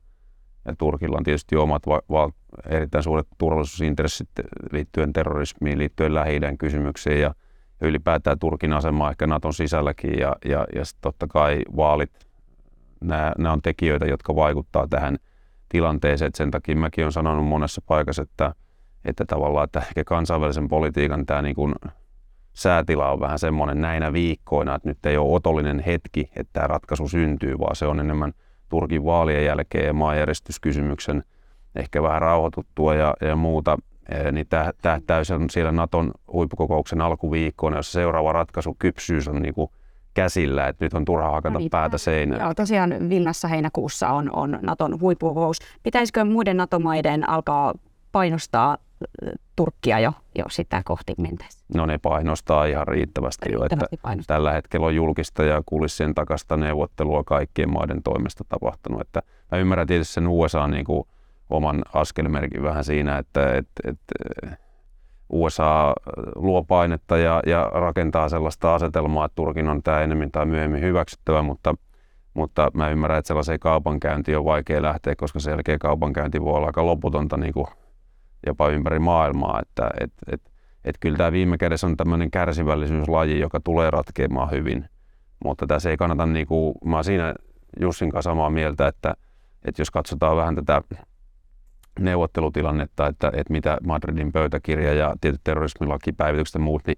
ja 0.65 0.75
Turkilla 0.77 1.17
on 1.17 1.23
tietysti 1.23 1.55
omat 1.55 1.87
va- 1.87 2.01
va- 2.09 2.31
erittäin 2.69 3.03
suuret 3.03 3.27
turvallisuusintressit 3.37 4.29
liittyen 4.71 5.13
terrorismiin, 5.13 5.77
liittyen 5.77 6.13
lähi 6.13 6.39
kysymyksiin 6.59 7.21
ja, 7.21 7.33
ylipäätään 7.81 8.39
Turkin 8.39 8.73
asema 8.73 9.09
ehkä 9.09 9.27
Naton 9.27 9.53
sisälläkin 9.53 10.19
ja, 10.19 10.35
ja, 10.45 10.65
ja 10.75 10.83
totta 11.01 11.27
kai 11.27 11.61
vaalit, 11.77 12.11
nämä, 13.01 13.51
on 13.51 13.61
tekijöitä, 13.61 14.05
jotka 14.05 14.35
vaikuttaa 14.35 14.87
tähän 14.87 15.17
tilanteeseen. 15.69 16.27
Et 16.27 16.35
sen 16.35 16.51
takia 16.51 16.75
mäkin 16.75 17.03
olen 17.03 17.11
sanonut 17.11 17.45
monessa 17.45 17.81
paikassa, 17.87 18.21
että, 18.21 18.53
että 19.05 19.25
tavallaan 19.25 19.63
että 19.63 19.79
ehkä 19.79 20.03
kansainvälisen 20.03 20.67
politiikan 20.67 21.25
tämä 21.25 21.41
niin 21.41 21.55
kuin 21.55 21.75
säätila 22.53 23.11
on 23.11 23.19
vähän 23.19 23.39
semmoinen 23.39 23.81
näinä 23.81 24.13
viikkoina, 24.13 24.75
että 24.75 24.89
nyt 24.89 25.05
ei 25.05 25.17
ole 25.17 25.35
otollinen 25.35 25.79
hetki, 25.79 26.29
että 26.35 26.53
tämä 26.53 26.67
ratkaisu 26.67 27.07
syntyy, 27.07 27.59
vaan 27.59 27.75
se 27.75 27.85
on 27.85 27.99
enemmän 27.99 28.33
Turkin 28.69 29.05
vaalien 29.05 29.45
jälkeen 29.45 29.85
ja 29.85 29.93
maanjärjestyskysymyksen 29.93 31.23
ehkä 31.75 32.03
vähän 32.03 32.21
rauhoituttua 32.21 32.95
ja, 32.95 33.13
ja 33.21 33.35
muuta, 33.35 33.77
niin 34.31 34.47
tähtäys 34.81 35.31
on 35.31 35.49
siellä 35.49 35.71
Naton 35.71 36.11
huippukokouksen 36.33 37.01
alkuviikkoon, 37.01 37.73
jossa 37.73 37.91
seuraava 37.91 38.31
ratkaisu 38.31 38.75
kypsyys 38.79 39.27
on 39.27 39.41
niin 39.41 39.53
kuin 39.53 39.71
käsillä, 40.13 40.67
että 40.67 40.85
nyt 40.85 40.93
on 40.93 41.05
turha 41.05 41.31
hakata 41.31 41.53
no 41.53 41.59
niin, 41.59 41.69
päätä 41.69 41.97
seinään. 41.97 42.41
Joo, 42.41 42.53
tosiaan 42.53 43.09
Vilnassa 43.09 43.47
heinäkuussa 43.47 44.09
on, 44.09 44.29
on 44.33 44.59
Naton 44.61 44.99
huippukokous. 45.01 45.59
Pitäisikö 45.83 46.25
muiden 46.25 46.57
NATO-maiden 46.57 47.29
alkaa 47.29 47.73
painostaa 48.13 48.77
Turkkia 49.55 49.99
jo, 49.99 50.11
jo 50.35 50.45
sitä 50.49 50.81
kohti 50.85 51.13
mentäessä? 51.17 51.65
No 51.75 51.85
ne 51.85 51.97
painostaa 51.97 52.65
ihan 52.65 52.87
riittävästi, 52.87 53.45
riittävästi 53.45 53.77
jo, 53.81 53.85
että 53.85 53.97
painostaa. 54.01 54.35
tällä 54.35 54.51
hetkellä 54.51 54.85
on 54.85 54.95
julkista 54.95 55.43
ja 55.43 55.61
kulissien 55.65 56.15
takasta 56.15 56.57
neuvottelua 56.57 57.23
kaikkien 57.23 57.73
maiden 57.73 58.03
toimesta 58.03 58.43
tapahtunut. 58.49 59.01
Että 59.01 59.21
mä 59.51 59.57
ymmärrän 59.57 59.87
tietysti 59.87 60.13
sen 60.13 60.27
USA 60.27 60.67
niin 60.67 60.85
kuin 60.85 61.07
oman 61.49 61.81
askelmerkin 61.93 62.63
vähän 62.63 62.83
siinä, 62.83 63.17
että 63.17 63.53
et, 63.53 63.67
et, 63.83 63.99
USA 65.29 65.93
luo 66.35 66.63
painetta 66.63 67.17
ja, 67.17 67.41
ja 67.45 67.71
rakentaa 67.73 68.29
sellaista 68.29 68.75
asetelmaa, 68.75 69.25
että 69.25 69.35
Turkin 69.35 69.67
on 69.67 69.83
tämä 69.83 70.01
enemmän 70.01 70.31
tai 70.31 70.45
myöhemmin 70.45 70.81
hyväksyttävä, 70.81 71.41
mutta, 71.41 71.75
mutta 72.33 72.71
mä 72.73 72.89
ymmärrän, 72.89 73.19
että 73.19 73.27
sellaiseen 73.27 73.59
kaupankäyntiin 73.59 74.37
on 74.37 74.45
vaikea 74.45 74.81
lähteä, 74.81 75.15
koska 75.15 75.39
sen 75.39 75.51
jälkeen 75.51 75.79
kaupankäynti 75.79 76.41
voi 76.41 76.53
olla 76.53 76.67
aika 76.67 76.85
loputonta 76.85 77.37
niin 77.37 77.53
kuin 77.53 77.67
jopa 78.47 78.69
ympäri 78.69 78.99
maailmaa, 78.99 79.59
että 79.61 79.89
et, 79.99 80.11
et, 80.31 80.41
et 80.85 80.95
kyllä 80.99 81.17
tämä 81.17 81.31
viime 81.31 81.57
kädessä 81.57 81.87
on 81.87 81.97
tämmöinen 81.97 82.31
kärsivällisyyslaji, 82.31 83.39
joka 83.39 83.59
tulee 83.59 83.91
ratkeamaan 83.91 84.51
hyvin, 84.51 84.85
mutta 85.43 85.67
tässä 85.67 85.89
ei 85.89 85.97
kannata, 85.97 86.25
niin 86.25 86.47
kuin, 86.47 86.75
mä 86.85 86.95
olen 86.95 87.03
siinä 87.03 87.33
Jussin 87.79 88.11
kanssa 88.11 88.31
samaa 88.31 88.49
mieltä, 88.49 88.87
että, 88.87 89.13
että 89.65 89.81
jos 89.81 89.91
katsotaan 89.91 90.37
vähän 90.37 90.55
tätä 90.55 90.81
neuvottelutilannetta, 91.99 93.07
että, 93.07 93.31
että 93.33 93.53
mitä 93.53 93.77
Madridin 93.85 94.31
pöytäkirja 94.31 94.93
ja 94.93 95.13
tietyt 95.21 95.41
terrorismilakipäivitykset 95.43 96.53
ja 96.53 96.59
muut, 96.59 96.81
niin 96.87 96.97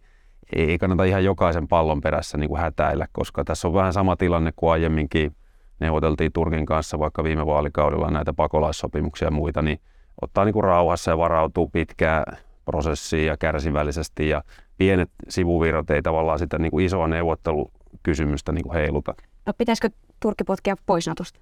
ei 0.55 0.77
kannata 0.77 1.03
ihan 1.03 1.23
jokaisen 1.23 1.67
pallon 1.67 2.01
perässä 2.01 2.37
niin 2.37 2.47
kuin 2.49 2.61
hätäillä, 2.61 3.07
koska 3.11 3.43
tässä 3.43 3.67
on 3.67 3.73
vähän 3.73 3.93
sama 3.93 4.15
tilanne 4.15 4.51
kuin 4.55 4.71
aiemminkin. 4.71 5.35
Neuvoteltiin 5.79 6.31
Turkin 6.31 6.65
kanssa 6.65 6.99
vaikka 6.99 7.23
viime 7.23 7.45
vaalikaudella 7.45 8.11
näitä 8.11 8.33
pakolaissopimuksia 8.33 9.27
ja 9.27 9.31
muita, 9.31 9.61
niin 9.61 9.79
ottaa 10.21 10.45
niin 10.45 10.53
kuin 10.53 10.63
rauhassa 10.63 11.11
ja 11.11 11.17
varautuu 11.17 11.67
pitkään 11.67 12.23
prosessiin 12.65 13.25
ja 13.25 13.37
kärsivällisesti 13.37 14.29
ja 14.29 14.43
pienet 14.77 15.09
sivuvirrat 15.29 15.89
ei 15.89 16.01
tavallaan 16.01 16.39
sitä 16.39 16.57
niin 16.59 16.71
kuin 16.71 16.85
isoa 16.85 17.07
neuvottelukysymystä 17.07 18.51
niin 18.51 18.63
kuin 18.63 18.73
heiluta. 18.73 19.13
No 19.45 19.53
pitäisikö 19.57 19.89
Turkki 20.19 20.43
potkia 20.43 20.75
pois 20.85 21.07
Natosta? 21.07 21.39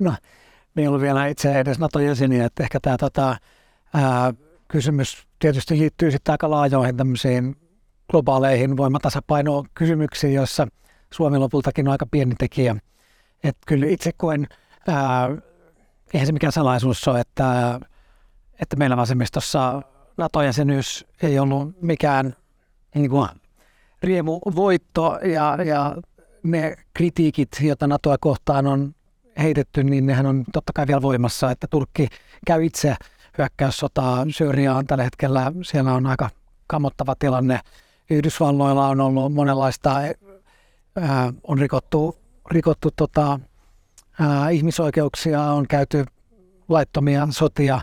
No, 0.00 0.14
me 0.74 0.82
ei 0.82 0.88
ollut 0.88 1.00
vielä 1.00 1.26
itse 1.26 1.58
edes 1.60 1.78
NATO-jäseniä, 1.78 2.44
että 2.44 2.62
ehkä 2.62 2.80
tämä 2.80 2.96
tota, 2.96 3.36
ää, 3.94 4.34
kysymys 4.68 5.26
tietysti 5.38 5.78
liittyy 5.78 6.10
sitten 6.10 6.32
aika 6.32 6.50
laajoihin 6.50 6.96
tämmöisiin 6.96 7.56
globaaleihin 8.10 8.76
voimatasapaino-kysymyksiin, 8.76 10.34
joissa 10.34 10.66
Suomi 11.12 11.38
lopultakin 11.38 11.88
on 11.88 11.92
aika 11.92 12.06
pieni 12.10 12.34
tekijä. 12.38 12.76
Et 13.44 13.56
kyllä 13.66 13.86
itse 13.86 14.10
koen, 14.16 14.46
ää, 14.88 15.28
eihän 16.14 16.26
se 16.26 16.32
mikään 16.32 16.52
salaisuus 16.52 17.08
ole, 17.08 17.20
että, 17.20 17.80
että 18.64 18.76
meillä 18.76 18.96
vasemmistossa 18.96 19.82
NATO-jäsenyys 20.16 21.06
ei 21.22 21.38
ollut 21.38 21.82
mikään 21.82 22.36
niin 22.94 23.10
kuin, 23.10 23.28
riemuvoitto 24.02 25.18
ja, 25.22 25.58
ja 25.64 25.96
ne 26.42 26.76
kritiikit, 26.94 27.48
joita 27.60 27.86
NATOa 27.86 28.16
kohtaan 28.20 28.66
on 28.66 28.94
heitetty, 29.38 29.84
niin 29.84 30.06
nehän 30.06 30.26
on 30.26 30.44
totta 30.52 30.72
kai 30.74 30.86
vielä 30.86 31.02
voimassa, 31.02 31.50
että 31.50 31.66
Turkki 31.70 32.08
käy 32.46 32.64
itse 32.64 32.96
hyökkäyssotaa 33.38 34.26
Syyriaan 34.30 34.86
tällä 34.86 35.04
hetkellä. 35.04 35.52
Siellä 35.62 35.94
on 35.94 36.06
aika 36.06 36.30
kamottava 36.66 37.14
tilanne. 37.18 37.60
Yhdysvalloilla 38.10 38.88
on 38.88 39.00
ollut 39.00 39.32
monenlaista, 39.32 39.96
ää, 41.00 41.32
on 41.42 41.58
rikottu, 41.58 42.18
rikottu 42.50 42.90
tota, 42.96 43.40
ää, 44.20 44.50
ihmisoikeuksia, 44.50 45.42
on 45.42 45.66
käyty 45.68 46.04
laittomia 46.68 47.28
sotia. 47.30 47.80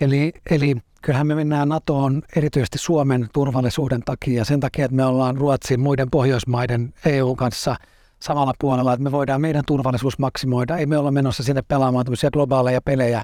Eli, 0.00 0.32
eli 0.50 0.76
kyllähän 1.02 1.26
me 1.26 1.34
mennään 1.34 1.68
NATOon 1.68 2.22
erityisesti 2.36 2.78
Suomen 2.78 3.28
turvallisuuden 3.32 4.02
takia, 4.04 4.44
sen 4.44 4.60
takia, 4.60 4.84
että 4.84 4.96
me 4.96 5.04
ollaan 5.04 5.36
Ruotsin 5.36 5.80
muiden 5.80 6.10
Pohjoismaiden 6.10 6.92
EU 7.04 7.34
kanssa– 7.34 7.76
samalla 8.20 8.52
puolella, 8.58 8.92
että 8.92 9.04
me 9.04 9.12
voidaan 9.12 9.40
meidän 9.40 9.64
turvallisuus 9.66 10.18
maksimoida. 10.18 10.76
Ei 10.76 10.86
me 10.86 10.98
olla 10.98 11.10
menossa 11.10 11.42
sinne 11.42 11.62
pelaamaan 11.62 12.04
tämmöisiä 12.04 12.30
globaaleja 12.30 12.80
pelejä. 12.82 13.22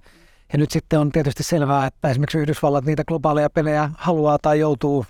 Ja 0.52 0.58
nyt 0.58 0.70
sitten 0.70 0.98
on 0.98 1.12
tietysti 1.12 1.42
selvää, 1.42 1.86
että 1.86 2.10
esimerkiksi 2.10 2.38
Yhdysvallat 2.38 2.84
niitä 2.84 3.04
globaaleja 3.04 3.50
pelejä 3.50 3.90
haluaa 3.94 4.38
tai 4.38 4.60
joutuu 4.60 5.06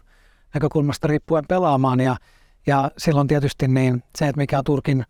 näkökulmasta 0.55 1.09
riippuen 1.09 1.45
pelaamaan. 1.49 2.01
Ja, 2.01 2.17
ja 2.67 2.91
silloin 2.99 3.29
tietysti 3.29 3.69
niin 3.69 4.03
se, 4.19 4.29
että 4.29 4.41
mikä 4.41 4.59
on 4.59 4.65
Turkin 4.65 5.05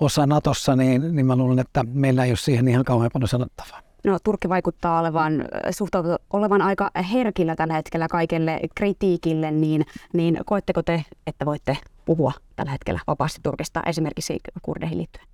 osa 0.00 0.26
Natossa, 0.26 0.76
niin, 0.76 1.16
niin 1.16 1.26
mä 1.26 1.36
luulen, 1.36 1.58
että 1.58 1.84
meillä 1.88 2.24
ei 2.24 2.30
ole 2.30 2.36
siihen 2.36 2.68
ihan 2.68 2.84
kauhean 2.84 3.10
paljon 3.12 3.28
sanottavaa. 3.28 3.87
No, 4.08 4.18
Turkki 4.24 4.48
vaikuttaa 4.48 5.00
olevan, 5.00 5.44
suhtautu, 5.70 6.08
olevan 6.32 6.62
aika 6.62 6.90
herkillä 7.12 7.56
tällä 7.56 7.74
hetkellä 7.74 8.08
kaikelle 8.08 8.60
kritiikille, 8.74 9.50
niin, 9.50 9.86
niin 10.12 10.38
koetteko 10.46 10.82
te, 10.82 11.04
että 11.26 11.46
voitte 11.46 11.76
puhua 12.04 12.32
tällä 12.56 12.72
hetkellä 12.72 13.00
vapaasti 13.06 13.40
Turkista 13.42 13.82
esimerkiksi 13.86 14.38
kurdeihin 14.62 14.98
liittyen? 14.98 15.26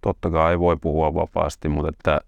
Totta 0.00 0.30
kai 0.30 0.58
voi 0.58 0.76
puhua 0.76 1.14
vapaasti, 1.14 1.68
mutta 1.68 1.88
että 1.88 2.20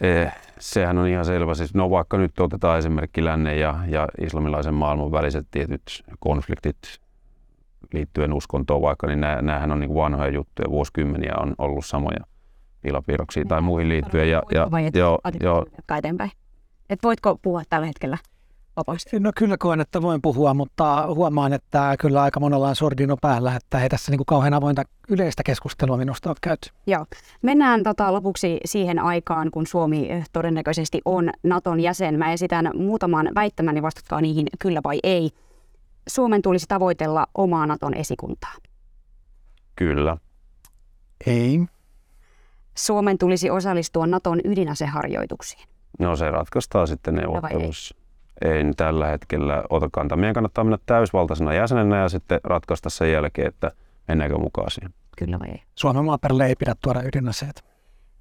eh, 0.00 0.32
sehän 0.58 0.98
on 0.98 1.08
ihan 1.08 1.24
selvä. 1.24 1.54
Siis, 1.54 1.74
no 1.74 1.90
vaikka 1.90 2.18
nyt 2.18 2.40
otetaan 2.40 2.78
esimerkki 2.78 3.24
lännen 3.24 3.60
ja, 3.60 3.78
ja 3.88 4.08
islamilaisen 4.20 4.74
maailman 4.74 5.12
väliset 5.12 5.46
tietyt 5.50 6.04
konfliktit 6.18 6.78
liittyen 7.92 8.32
uskontoon 8.32 8.82
vaikka, 8.82 9.06
niin 9.06 9.20
näähän 9.20 9.70
on 9.70 9.80
niin 9.80 9.94
vanhoja 9.94 10.30
juttuja, 10.30 10.70
vuosikymmeniä 10.70 11.34
on 11.40 11.54
ollut 11.58 11.86
samoja 11.86 12.29
pilapiirroksia 12.82 13.44
tai 13.48 13.60
muihin 13.60 13.88
liittyen. 13.88 14.30
Ja, 14.30 14.42
ja, 14.54 14.70
Vai 14.70 14.86
et, 14.86 14.96
joo, 14.96 15.18
joo. 15.40 15.66
eteenpäin? 15.98 16.30
Et 16.90 16.98
voitko 17.02 17.38
puhua 17.42 17.62
tällä 17.68 17.86
hetkellä 17.86 18.18
vapaasti? 18.76 19.20
No 19.20 19.32
kyllä 19.36 19.56
koen, 19.58 19.80
että 19.80 20.02
voin 20.02 20.22
puhua, 20.22 20.54
mutta 20.54 21.06
huomaan, 21.06 21.52
että 21.52 21.94
kyllä 22.00 22.22
aika 22.22 22.40
monella 22.40 22.68
on 22.68 22.76
sordino 22.76 23.16
päällä, 23.16 23.56
että 23.56 23.82
ei 23.82 23.88
tässä 23.88 24.12
niin 24.12 24.18
kuin 24.18 24.26
kauhean 24.26 24.54
avointa 24.54 24.82
yleistä 25.08 25.42
keskustelua 25.42 25.96
minusta 25.96 26.30
ole 26.30 26.36
käyty. 26.40 26.70
Joo. 26.86 27.06
Mennään 27.42 27.82
tota, 27.82 28.12
lopuksi 28.12 28.60
siihen 28.64 28.98
aikaan, 28.98 29.50
kun 29.50 29.66
Suomi 29.66 30.08
todennäköisesti 30.32 31.00
on 31.04 31.30
Naton 31.42 31.80
jäsen. 31.80 32.18
Mä 32.18 32.32
esitän 32.32 32.70
muutaman 32.74 33.28
väittämän 33.34 33.76
ja 33.76 33.82
vastatkaa 33.82 34.20
niihin 34.20 34.46
kyllä 34.58 34.80
vai 34.84 34.98
ei. 35.02 35.30
Suomen 36.08 36.42
tulisi 36.42 36.66
tavoitella 36.68 37.26
omaa 37.34 37.66
Naton 37.66 37.94
esikuntaa. 37.94 38.54
Kyllä. 39.76 40.16
Ei. 41.26 41.60
Suomen 42.74 43.18
tulisi 43.18 43.50
osallistua 43.50 44.06
Naton 44.06 44.40
ydinaseharjoituksiin. 44.44 45.68
No 45.98 46.16
se 46.16 46.30
ratkaistaan 46.30 46.88
sitten 46.88 47.14
neuvottelussa 47.14 47.94
ei 48.44 48.64
tällä 48.76 49.06
hetkellä 49.06 49.64
ota 49.70 49.88
kantaa. 49.92 50.18
Meidän 50.18 50.34
kannattaa 50.34 50.64
mennä 50.64 50.78
täysvaltaisena 50.86 51.54
jäsenenä 51.54 51.96
ja 51.96 52.08
sitten 52.08 52.40
ratkaista 52.44 52.90
sen 52.90 53.12
jälkeen, 53.12 53.48
että 53.48 53.70
mennäänkö 54.08 54.38
mukaan 54.38 54.70
siihen. 54.70 54.94
Kyllä 55.16 55.38
vai 55.38 55.48
ei? 55.48 55.62
Suomen 55.74 56.04
maaperälle 56.04 56.46
ei 56.46 56.54
pidä 56.54 56.74
tuoda 56.82 57.02
ydinaseita. 57.02 57.62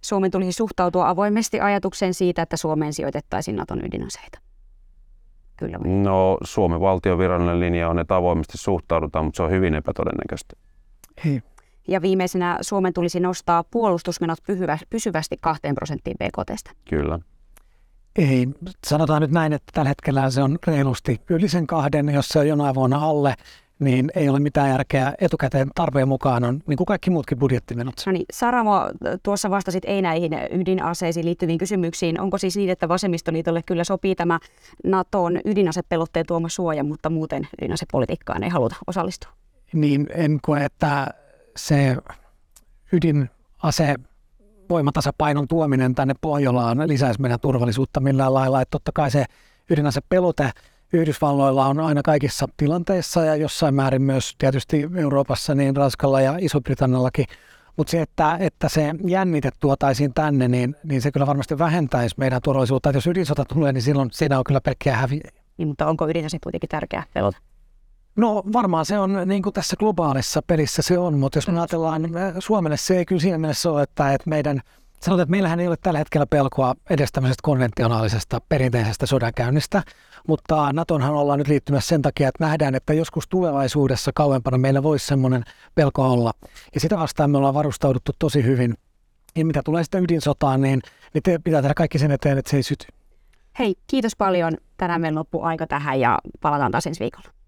Suomen 0.02 0.32
tulisi 0.32 0.52
suhtautua 0.52 1.10
avoimesti 1.10 1.60
ajatukseen 1.60 2.14
siitä, 2.14 2.42
että 2.42 2.58
Suomeen 2.58 2.94
sijoitettaisiin 2.94 3.58
Naton 3.58 3.86
ydinaseita. 3.86 4.40
Kyllä 5.58 5.80
vai? 5.80 5.90
No 5.90 6.38
Suomen 6.44 6.80
valtion 6.80 7.20
virallinen 7.20 7.60
linja 7.60 7.90
on, 7.90 8.00
että 8.00 8.16
avoimesti 8.16 8.58
suhtaudutaan, 8.58 9.26
mutta 9.26 9.38
se 9.38 9.44
on 9.44 9.52
hyvin 9.52 9.76
epätodennäköistä. 9.76 10.54
Ei. 11.26 11.42
Ja 11.88 12.02
viimeisenä 12.02 12.58
Suomen 12.62 12.94
tulisi 12.94 13.20
nostaa 13.20 13.64
puolustusmenot 13.64 14.40
pysyvästi 14.90 15.38
kahteen 15.42 15.76
prosenttiin 15.76 16.18
BKTstä. 16.18 16.72
Kyllä. 16.90 17.20
Ei, 18.16 18.48
sanotaan 18.88 19.22
nyt 19.22 19.32
näin, 19.32 19.54
että 19.54 19.72
tällä 19.74 19.90
hetkellä 19.90 20.30
se 20.30 20.44
on 20.44 20.58
reilusti 20.68 21.22
yli 21.30 21.48
sen 21.48 21.68
kahden, 21.68 22.10
jos 22.10 22.30
se 22.30 22.40
on 22.40 22.48
jonain 22.48 22.76
vuonna 22.76 22.98
alle, 22.98 23.36
niin 23.80 24.12
ei 24.16 24.30
ole 24.30 24.40
mitään 24.40 24.70
järkeä 24.70 25.14
etukäteen 25.22 25.70
tarpeen 25.76 26.08
mukaan 26.08 26.44
on, 26.44 26.62
niin 26.68 26.78
kuin 26.78 26.86
kaikki 26.86 27.10
muutkin 27.10 27.40
budjettimenot. 27.40 27.94
No 28.06 28.12
niin, 28.12 28.26
Saramo, 28.34 28.82
tuossa 29.24 29.50
vastasit 29.50 29.84
ei 29.86 30.02
näihin 30.02 30.32
ydinaseisiin 30.52 31.26
liittyviin 31.26 31.58
kysymyksiin. 31.58 32.22
Onko 32.22 32.38
siis 32.38 32.58
niin, 32.58 32.70
että 32.70 32.88
vasemmistoliitolle 32.88 33.64
kyllä 33.64 33.84
sopii 33.84 34.16
tämä 34.16 34.40
Naton 34.84 35.40
ydinasepelotteen 35.46 36.26
tuoma 36.26 36.50
suoja, 36.50 36.84
mutta 36.84 37.10
muuten 37.10 37.48
ydinasepolitiikkaan 37.62 38.44
ei 38.44 38.50
haluta 38.50 38.76
osallistua? 38.88 39.32
Niin, 39.74 40.08
en 40.14 40.40
koe, 40.42 40.66
että 40.66 41.08
se 41.68 41.98
ydinase 42.92 43.96
voimatasapainon 44.70 45.48
tuominen 45.48 45.96
tänne 45.96 46.14
Pohjolaan 46.22 46.88
lisäisi 46.88 47.22
meidän 47.22 47.40
turvallisuutta 47.40 48.00
millään 48.00 48.34
lailla. 48.34 48.62
Että 48.62 48.72
totta 48.72 48.92
kai 48.94 49.12
se 49.12 49.26
ydinasepelote 49.70 50.52
Yhdysvalloilla 50.94 51.66
on 51.66 51.80
aina 51.80 52.02
kaikissa 52.02 52.48
tilanteissa 52.58 53.26
ja 53.26 53.36
jossain 53.36 53.76
määrin 53.76 54.02
myös 54.02 54.36
tietysti 54.38 54.90
Euroopassa, 54.96 55.56
niin 55.56 55.76
Ranskalla 55.76 56.22
ja 56.22 56.36
Iso-Britanniallakin. 56.40 57.26
Mutta 57.78 57.92
se, 57.92 58.02
että, 58.02 58.38
että 58.40 58.70
se 58.70 58.92
jännite 59.08 59.50
tuotaisiin 59.60 60.14
tänne, 60.14 60.48
niin, 60.48 60.76
niin 60.84 61.02
se 61.02 61.12
kyllä 61.12 61.28
varmasti 61.28 61.58
vähentäisi 61.58 62.16
meidän 62.18 62.42
turvallisuutta. 62.42 62.90
Että 62.90 62.98
jos 62.98 63.08
ydinsota 63.08 63.46
tulee, 63.46 63.74
niin 63.74 63.82
silloin 63.82 64.10
siinä 64.12 64.38
on 64.38 64.44
kyllä 64.44 64.62
pelkkiä 64.62 64.96
häviä. 64.96 65.32
Niin, 65.58 65.68
mutta 65.68 65.88
onko 65.88 66.10
ydinase 66.10 66.38
kuitenkin 66.44 66.70
tärkeä 66.70 67.04
pelota? 67.14 67.38
No 68.20 68.44
varmaan 68.54 68.86
se 68.86 69.00
on 69.00 69.18
niin 69.26 69.42
kuin 69.42 69.54
tässä 69.54 69.76
globaalissa 69.80 70.42
pelissä 70.48 70.82
se 70.82 70.98
on, 70.98 71.20
mutta 71.20 71.38
jos 71.38 71.48
me 71.48 71.60
ajatellaan 71.60 72.10
Suomelle 72.40 72.78
se 72.78 72.98
ei 72.98 73.06
kyllä 73.06 73.22
siinä 73.22 73.38
mielessä 73.38 73.72
ole, 73.72 73.82
että, 73.82 74.14
että 74.14 74.30
meidän 74.30 74.62
Sanotaan, 75.00 75.24
että 75.24 75.32
meillähän 75.32 75.60
ei 75.60 75.68
ole 75.68 75.78
tällä 75.82 76.00
hetkellä 76.00 76.26
pelkoa 76.26 76.76
edes 76.90 77.12
tämmöisestä 77.12 77.42
konventionaalisesta 77.44 78.42
perinteisestä 78.50 79.06
sodankäynnistä, 79.06 79.84
mutta 80.28 80.74
Natonhan 80.74 81.14
ollaan 81.14 81.40
nyt 81.40 81.48
liittymässä 81.48 81.88
sen 81.88 82.02
takia, 82.02 82.28
että 82.28 82.46
nähdään, 82.46 82.76
että 82.76 82.94
joskus 82.94 83.28
tulevaisuudessa 83.28 84.12
kauempana 84.16 84.58
meillä 84.58 84.84
voisi 84.84 85.06
semmoinen 85.06 85.44
pelko 85.76 86.12
olla. 86.12 86.32
Ja 86.74 86.80
sitä 86.80 86.98
vastaan 86.98 87.32
me 87.32 87.38
ollaan 87.38 87.54
varustauduttu 87.54 88.12
tosi 88.20 88.44
hyvin. 88.44 88.74
Ja 89.36 89.46
mitä 89.46 89.62
tulee 89.66 89.84
sitten 89.84 90.04
ydinsotaan, 90.04 90.62
niin, 90.62 90.82
niin 91.14 91.24
te 91.24 91.40
pitää 91.44 91.62
tehdä 91.62 91.74
kaikki 91.74 92.00
sen 92.00 92.12
eteen, 92.12 92.38
että 92.38 92.52
se 92.52 92.58
ei 92.58 92.64
syty. 92.64 92.86
Hei, 93.60 93.76
kiitos 93.88 94.16
paljon. 94.16 94.54
Tänään 94.78 95.02
meillä 95.02 95.20
loppuu 95.20 95.44
aika 95.44 95.68
tähän 95.68 96.00
ja 96.00 96.20
palataan 96.42 96.72
taas 96.72 96.88
ensi 96.88 97.00
viikolla. 97.00 97.39